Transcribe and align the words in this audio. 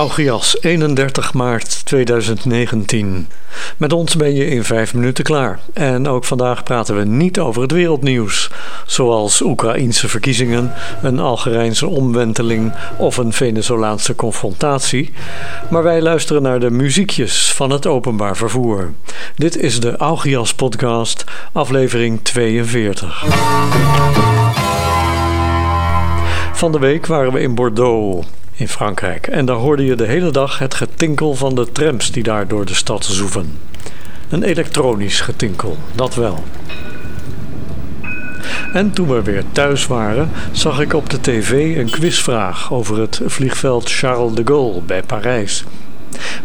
Augias, 0.00 0.56
31 0.60 1.34
maart 1.34 1.86
2019. 1.86 3.28
Met 3.76 3.92
ons 3.92 4.16
ben 4.16 4.34
je 4.34 4.46
in 4.46 4.64
vijf 4.64 4.94
minuten 4.94 5.24
klaar. 5.24 5.58
En 5.72 6.08
ook 6.08 6.24
vandaag 6.24 6.62
praten 6.62 6.96
we 6.96 7.04
niet 7.04 7.38
over 7.38 7.62
het 7.62 7.72
wereldnieuws, 7.72 8.50
zoals 8.86 9.40
Oekraïense 9.40 10.08
verkiezingen, 10.08 10.72
een 11.02 11.18
Algerijnse 11.18 11.86
omwenteling 11.86 12.72
of 12.96 13.16
een 13.16 13.32
Venezolaanse 13.32 14.14
confrontatie. 14.14 15.12
Maar 15.70 15.82
wij 15.82 16.02
luisteren 16.02 16.42
naar 16.42 16.60
de 16.60 16.70
muziekjes 16.70 17.52
van 17.52 17.70
het 17.70 17.86
openbaar 17.86 18.36
vervoer. 18.36 18.92
Dit 19.36 19.56
is 19.56 19.80
de 19.80 19.96
Augias 19.96 20.54
Podcast, 20.54 21.24
aflevering 21.52 22.20
42. 22.22 23.24
Van 26.52 26.72
de 26.72 26.78
week 26.78 27.06
waren 27.06 27.32
we 27.32 27.40
in 27.40 27.54
Bordeaux 27.54 28.26
in 28.60 28.68
Frankrijk. 28.68 29.26
En 29.26 29.44
daar 29.44 29.56
hoorde 29.56 29.84
je 29.84 29.94
de 29.94 30.06
hele 30.06 30.30
dag 30.30 30.58
het 30.58 30.74
getinkel 30.74 31.34
van 31.34 31.54
de 31.54 31.72
trams 31.72 32.12
die 32.12 32.22
daar 32.22 32.48
door 32.48 32.64
de 32.64 32.74
stad 32.74 33.04
zoeven. 33.04 33.58
Een 34.28 34.42
elektronisch 34.42 35.20
getinkel, 35.20 35.76
dat 35.94 36.14
wel. 36.14 36.44
En 38.72 38.92
toen 38.92 39.08
we 39.08 39.22
weer 39.22 39.44
thuis 39.52 39.86
waren, 39.86 40.30
zag 40.52 40.80
ik 40.80 40.94
op 40.94 41.10
de 41.10 41.20
tv 41.20 41.76
een 41.76 41.90
quizvraag 41.90 42.72
over 42.72 42.98
het 42.98 43.20
vliegveld 43.24 43.90
Charles 43.90 44.34
de 44.34 44.42
Gaulle 44.44 44.80
bij 44.80 45.02
Parijs. 45.02 45.64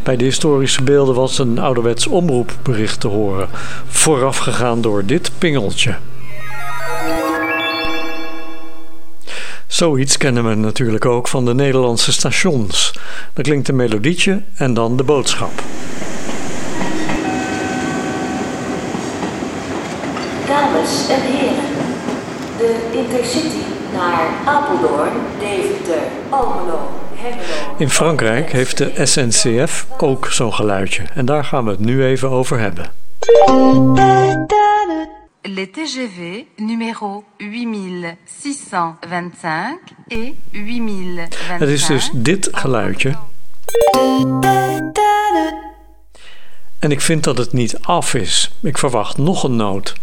Bij 0.04 0.16
de 0.16 0.24
historische 0.24 0.84
beelden 0.84 1.16
was 1.16 1.40
een 1.40 1.60
ouderwets 1.60 2.08
omroepbericht 2.08 3.00
te 3.00 3.08
horen, 3.08 3.50
voorafgegaan 3.88 4.82
door 4.82 5.05
dit 5.05 5.32
pingeltje. 5.38 5.96
Zoiets 9.76 10.18
kennen 10.18 10.50
we 10.50 10.56
natuurlijk 10.56 11.06
ook 11.06 11.28
van 11.28 11.46
de 11.46 11.54
Nederlandse 11.54 12.12
stations. 12.12 12.94
Dan 13.34 13.44
klinkt 13.44 13.68
een 13.68 13.76
melodietje 13.76 14.41
en 14.55 14.74
dan 14.74 14.98
de 14.98 15.04
boodschap. 15.04 15.52
Dames 20.48 21.10
en 21.10 21.22
heren, 21.22 21.64
de 22.58 22.76
Intercity 22.91 23.64
naar 23.94 24.27
Apeldoorn, 24.46 25.12
Deventer, 25.40 26.02
Almelo, 26.30 26.90
Hengelo. 27.16 27.74
In 27.77 27.90
Frankrijk 27.90 28.52
heeft 28.52 28.77
de 28.77 28.92
SNCF 29.05 29.88
ook 29.98 30.27
zo'n 30.32 30.54
geluidje 30.54 31.04
en 31.14 31.26
daar 31.26 31.46
gaan 31.46 31.66
we 31.66 31.71
het 31.71 31.80
nu 31.80 32.05
even 32.05 32.30
over 32.30 32.60
hebben. 32.60 32.92
Les 35.48 35.68
TGV 35.68 36.46
numéro 36.57 37.24
8625 37.38 39.77
et 40.07 40.34
8025. 40.52 41.60
Het 41.60 41.70
is 41.70 41.85
dus 41.85 42.10
dit 42.13 42.49
geluidje. 42.52 43.15
En 46.79 46.91
ik 46.91 47.02
vind 47.02 47.24
dat 47.24 47.37
het 47.37 47.54
niet 47.54 47.77
af 47.82 48.13
is. 48.13 48.52
Ik 48.62 48.77
verwacht 48.77 49.18
nog 49.18 49.43
een 49.43 49.55
noot. 49.55 49.93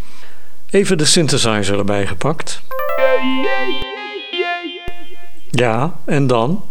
Even 0.70 0.98
de 0.98 1.04
synthesizer 1.04 1.78
erbij 1.78 2.06
gepakt. 2.06 2.62
Ja, 5.50 5.96
en 6.04 6.26
dan? 6.26 6.64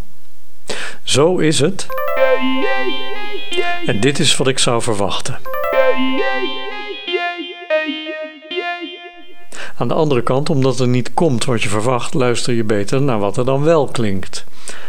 Zo 1.04 1.38
is 1.38 1.60
het. 1.60 1.88
En 3.86 4.00
dit 4.00 4.20
is 4.20 4.38
wat 4.38 4.48
ik 4.48 4.60
zou 4.60 4.82
verwachten. 4.82 5.40
Aan 9.78 9.88
de 9.88 9.94
andere 9.94 10.22
kant, 10.22 10.50
omdat 10.50 10.80
er 10.80 10.88
niet 10.88 11.14
komt 11.14 11.46
wat 11.46 11.62
je 11.62 11.70
verwacht, 11.70 12.14
luister 12.14 12.54
je 12.54 12.64
beter 12.64 13.02
naar 13.02 13.20
wat 13.20 13.38
er 13.38 13.46
dan 13.46 13.64
wel 13.64 13.88
klinkt. 13.88 14.44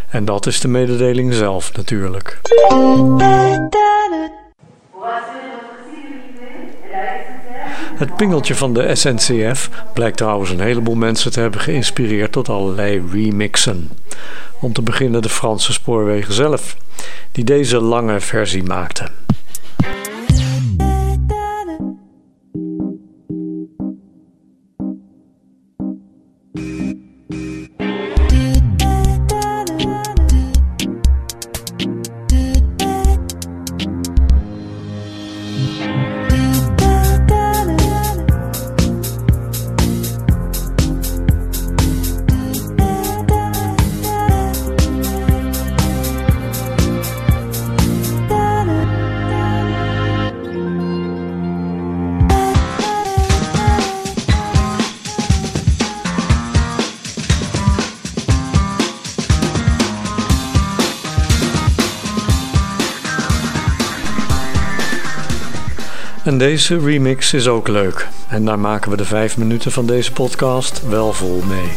En 0.09 0.25
dat 0.25 0.47
is 0.47 0.61
de 0.61 0.69
mededeling 0.69 1.35
zelf 1.35 1.73
natuurlijk. 1.77 2.41
Het 7.95 8.17
pingeltje 8.17 8.55
van 8.55 8.73
de 8.73 8.95
SNCF 8.95 9.71
blijkt 9.95 10.17
trouwens 10.17 10.51
een 10.51 10.61
heleboel 10.61 10.95
mensen 10.95 11.33
te 11.33 11.41
hebben 11.41 11.61
geïnspireerd 11.61 12.33
tot 12.33 12.49
allerlei 12.49 13.03
remixen. 13.13 13.91
Om 14.61 14.73
te 14.73 14.83
beginnen 14.83 15.23
de 15.23 15.29
Franse 15.29 15.73
spoorwegen 15.73 16.35
zelf, 16.35 16.77
die 17.33 17.45
deze 17.45 17.81
lange 17.81 18.21
versie 18.21 18.63
maakten. 18.63 19.11
En 66.25 66.39
deze 66.39 66.79
remix 66.79 67.33
is 67.33 67.49
ook 67.49 67.69
leuk. 67.69 68.09
En 68.29 68.45
daar 68.45 68.59
maken 68.59 68.91
we 68.91 68.97
de 68.97 69.05
vijf 69.05 69.37
minuten 69.37 69.73
van 69.73 69.87
deze 69.87 70.13
podcast 70.13 70.89
wel 70.89 71.13
vol 71.13 71.43
mee. 71.47 71.71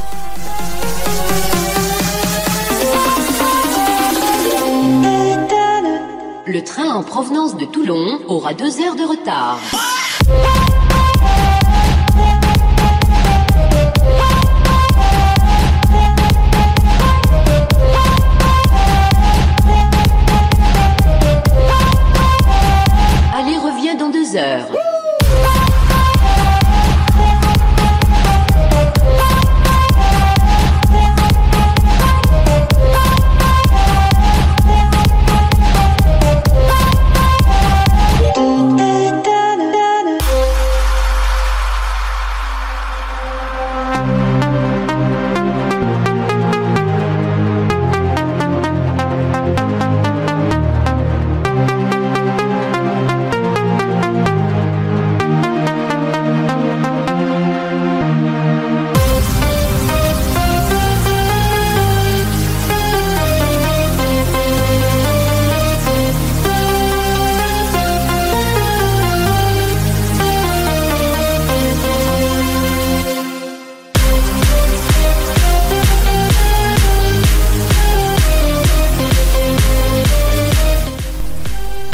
Le 6.45 6.61
train 6.61 6.95
en 6.95 7.03
provenance 7.03 7.55
de 7.55 7.69
Toulon 7.69 8.19
aura 8.27 8.53
deux 8.53 8.77
heures 8.77 8.95
de 8.95 9.15
retard. 9.17 10.64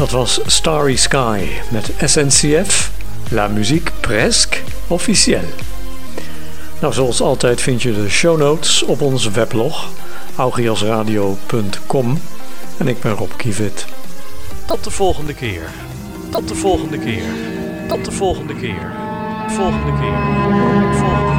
Dat 0.01 0.11
was 0.11 0.39
Starry 0.45 0.95
Sky 0.95 1.47
met 1.69 1.91
SNCF, 2.05 2.91
La 3.29 3.47
Musique 3.47 3.91
Presque 3.99 4.57
Officielle. 4.87 5.47
Nou, 6.79 6.93
zoals 6.93 7.21
altijd 7.21 7.61
vind 7.61 7.81
je 7.81 7.93
de 7.93 8.09
show 8.09 8.37
notes 8.37 8.83
op 8.83 9.01
onze 9.01 9.31
weblog 9.31 9.89
augiasradio.com 10.35 12.21
en 12.77 12.87
ik 12.87 13.01
ben 13.01 13.11
Rob 13.11 13.31
Kievet. 13.37 13.85
Tot 14.65 14.83
de 14.83 14.91
volgende 14.91 15.33
keer. 15.33 15.69
Tot 16.29 16.47
de 16.47 16.55
volgende 16.55 16.97
keer. 16.97 17.23
Tot 17.87 18.05
de 18.05 18.11
volgende 18.11 18.55
keer. 18.55 18.91
Volgende 19.47 19.93
keer. 19.99 20.19
Volgende 20.97 21.30